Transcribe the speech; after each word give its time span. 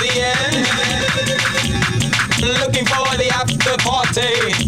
the 0.00 0.20
end. 0.20 0.56
Looking 2.40 2.86
for 2.86 3.16
the 3.16 3.28
after 3.34 3.76
party 3.78 4.59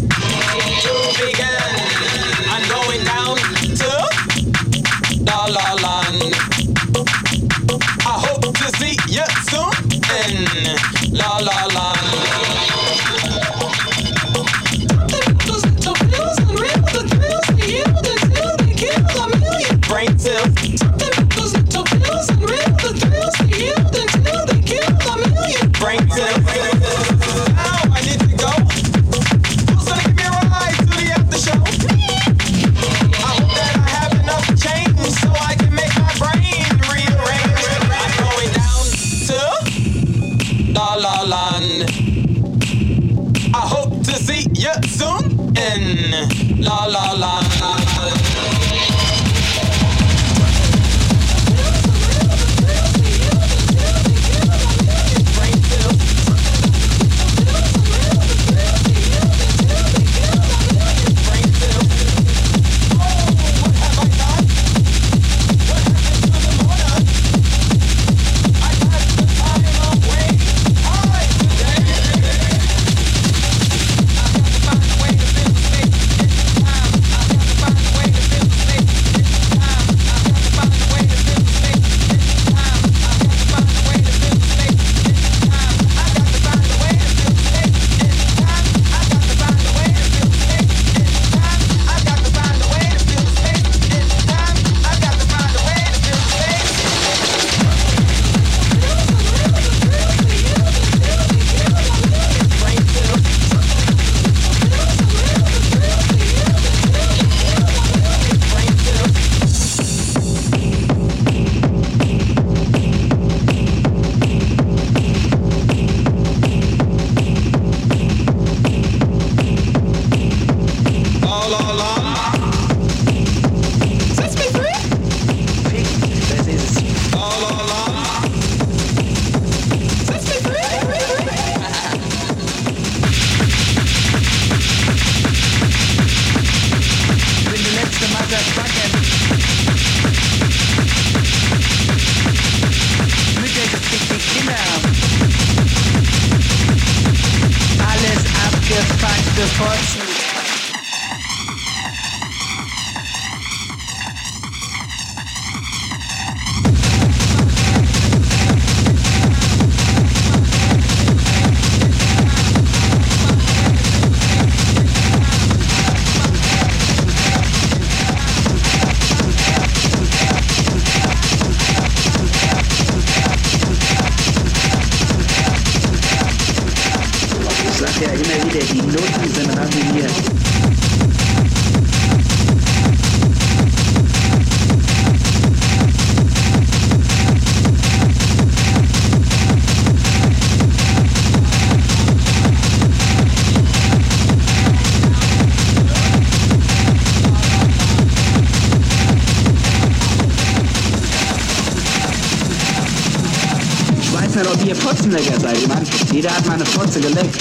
geleckt. 207.03 207.35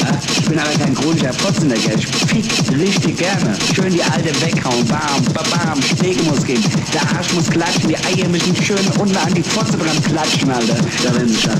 Ja, 0.00 0.10
ich 0.38 0.44
bin 0.48 0.58
aber 0.58 0.70
kein 0.78 0.94
chronischer 0.94 1.32
Fotzenlecker. 1.32 1.94
Ich 1.96 2.06
fick 2.06 2.46
richtig 2.78 3.18
gerne. 3.18 3.56
Schön 3.74 3.92
die 3.92 4.02
alte 4.02 4.30
weghauen. 4.40 4.86
Bam, 4.86 5.22
bam. 5.34 5.82
Stege 5.82 6.22
muss 6.22 6.44
gehen. 6.44 6.62
Der 6.94 7.02
Arsch 7.16 7.32
muss 7.34 7.50
klatschen. 7.50 7.88
Die 7.88 7.96
Eier 7.96 8.28
müssen 8.28 8.54
schön 8.62 8.78
unten 8.98 9.16
an 9.16 9.34
die 9.34 9.42
Fotze 9.42 9.76
dran 9.76 10.00
klatschen, 10.04 10.50
Alter. 10.50 10.76
Da 11.02 11.14
werden 11.14 11.28
sie 11.28 11.40
scharf. 11.40 11.58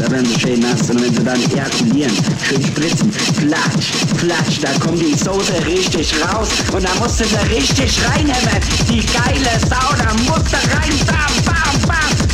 Da 0.00 0.10
werden 0.10 0.26
sie 0.26 0.40
schön 0.40 0.60
nass. 0.60 0.90
Und 0.90 1.00
wenn 1.00 1.14
sie 1.14 1.24
dann 1.24 1.40
ejakulieren, 1.50 2.12
schön 2.48 2.66
spritzen. 2.66 3.12
Flatsch, 3.12 3.92
flatsch. 4.16 4.58
Da 4.60 4.72
kommt 4.80 5.00
die 5.00 5.14
Soße 5.14 5.54
richtig 5.66 6.12
raus. 6.22 6.48
Und 6.72 6.84
da 6.84 6.90
musst 7.00 7.20
du 7.20 7.24
da 7.26 7.42
richtig 7.42 7.98
reinhämmern. 8.08 8.62
Die 8.90 9.04
geile 9.06 9.54
Sau, 9.68 9.94
da 9.96 10.12
musst 10.24 10.52
du 10.52 10.56
rein. 10.74 10.92
Bam, 11.06 11.44
bam. 11.44 11.57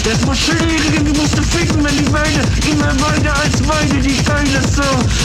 Das 0.04 0.20
muss 0.26 0.38
schlägen, 0.38 1.02
die 1.06 1.18
musst 1.18 1.36
du 1.38 1.42
ficken, 1.42 1.82
wenn 1.82 1.96
die 1.96 2.10
Beine 2.10 2.42
immer 2.70 2.92
weiter 3.00 3.34
als 3.40 3.62
Beine, 3.62 4.02
die 4.02 4.22
geile 4.22 4.60
so. 4.70 4.82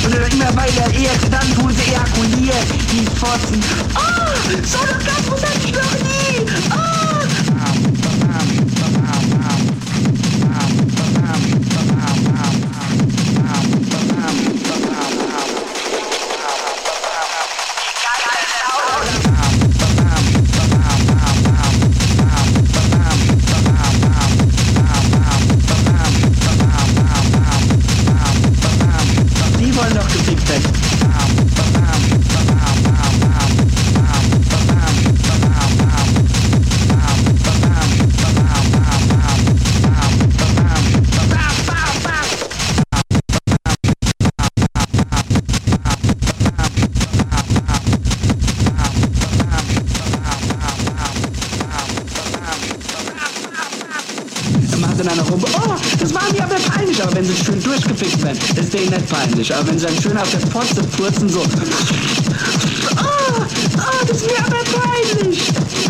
Dann 0.10 0.32
immer 0.32 0.56
weiter 0.56 0.89
eher, 0.94 1.12
dann 1.30 1.54
tun 1.54 1.76
sie 1.76 1.92
ejakulieren, 1.92 2.65
die 2.89 3.06
Fotzen. 3.20 3.62
Oh, 3.94 4.63
so 4.63 4.80
eine 4.80 5.48
hatte 5.48 5.68
ich 5.68 5.74
noch 5.74 5.94
nie. 6.02 6.46
Oh. 6.72 7.09
Peinlich. 59.39 59.56
Aber 59.56 59.67
wenn 59.67 59.80
sie 59.80 59.86
dann 59.86 60.02
schön 60.02 60.17
auf 60.17 60.30
der 60.32 60.39
Pfotze 60.41 60.84
furzen, 60.97 61.30
so. 61.30 61.39
Oh, 61.39 61.43
oh, 63.78 64.06
das 64.08 64.23
mir 64.23 64.39
aber 64.39 64.58
peinlich. 64.63 65.43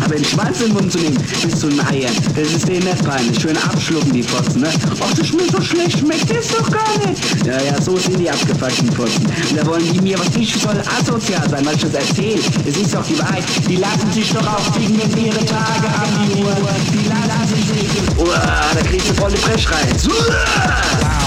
Aber 0.04 0.14
den 0.14 0.24
Schwanz 0.24 0.60
in 0.60 0.66
den 0.66 0.74
Mund 0.74 0.92
zu 0.92 0.98
nehmen, 0.98 1.16
bis 1.42 1.58
zu 1.60 1.68
den 1.68 1.78
das 1.78 2.52
ist 2.52 2.68
denen 2.68 2.84
nicht 2.84 3.04
peinlich. 3.04 3.40
Schön 3.40 3.56
abschlucken, 3.56 4.12
die 4.12 4.22
Fotzen, 4.22 4.60
ne? 4.62 4.70
Ach, 5.00 5.12
das 5.14 5.26
schmeckt 5.26 5.50
so 5.52 5.60
schlecht, 5.60 5.98
schmeckt 5.98 6.30
das 6.30 6.48
doch 6.48 6.70
gar 6.70 6.96
nicht. 7.06 7.20
Ja, 7.46 7.60
ja, 7.60 7.80
so 7.80 7.96
sind 7.96 8.18
die 8.18 8.30
abgefuckten 8.30 8.92
Fotzen. 8.92 9.26
Und 9.50 9.56
da 9.56 9.66
wollen 9.66 9.92
die 9.92 10.00
mir, 10.00 10.18
was 10.18 10.36
ich 10.36 10.54
soll 10.60 10.82
asozial 10.98 11.48
sein, 11.48 11.64
weil 11.64 11.74
ich 11.74 11.82
das 11.82 11.94
erzähle. 11.94 12.40
Es 12.66 12.76
ist 12.76 12.94
doch 12.94 13.06
die 13.06 13.18
Wahrheit. 13.18 13.44
Die 13.68 13.76
lassen 13.76 14.12
sich 14.12 14.32
doch 14.32 14.46
auch 14.46 14.74
ficken, 14.74 14.98
wenn 14.98 15.24
ihre 15.24 15.44
Tage 15.44 15.90
haben, 15.90 16.12
die 16.26 16.34
Uhr. 16.42 16.56
Die 16.92 17.08
lassen 17.08 17.62
sich... 17.74 17.90
Uah, 18.18 18.74
da 18.74 18.82
kriegst 18.82 19.08
du 19.10 19.14
volle 19.14 19.36
Fressreiz. 19.36 20.08
Da 21.00 21.19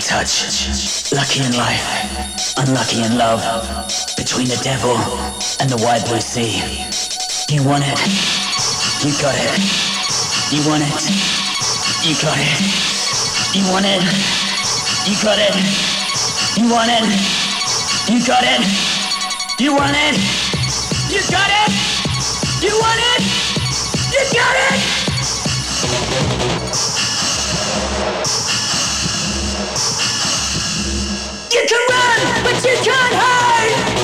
touch. 0.00 1.12
Lucky 1.12 1.44
in 1.44 1.52
life, 1.52 1.84
unlucky 2.56 3.02
in 3.04 3.16
love. 3.18 3.42
Between 4.16 4.48
the 4.48 4.58
devil 4.62 4.96
and 5.60 5.68
the 5.68 5.76
wide 5.84 6.04
blue 6.06 6.20
sea. 6.20 6.60
You 7.52 7.62
want 7.64 7.84
it, 7.84 7.98
you 9.04 9.12
got 9.20 9.36
it. 9.36 9.60
You 10.50 10.62
want 10.66 10.82
it, 10.82 10.90
you 12.02 12.14
got 12.18 12.38
it. 12.38 12.60
You 13.54 13.62
want 13.70 13.86
it, 13.86 14.02
you 15.06 15.16
got 15.22 15.38
it. 15.38 15.54
You 16.56 16.70
want 16.70 16.90
it, 16.90 17.04
you 18.08 18.24
got 18.26 18.44
it. 18.44 18.62
You 19.58 19.74
want 19.74 19.96
it, 19.96 20.16
you 21.10 21.20
got 21.30 21.50
it. 21.50 21.72
You 22.62 22.72
want 22.78 23.00
it, 23.00 23.22
you 24.12 24.22
got 24.32 24.56
it. 24.56 25.00
you 31.60 31.66
can 31.66 31.86
run, 31.90 32.42
but 32.42 32.64
you 32.64 32.74
can't 32.76 33.14
hide. 33.14 33.99